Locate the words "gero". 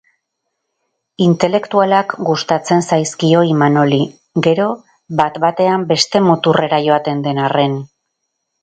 4.49-4.67